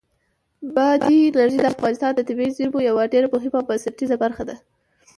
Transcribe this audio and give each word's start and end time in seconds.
بادي 0.75 1.17
انرژي 1.27 1.57
د 1.61 1.65
افغانستان 1.73 2.11
د 2.15 2.19
طبیعي 2.27 2.51
زیرمو 2.57 2.79
یوه 2.89 3.03
ډېره 3.13 3.27
مهمه 3.33 3.57
او 3.59 3.67
بنسټیزه 3.69 4.15
برخه 4.23 4.43
ده. 4.49 4.55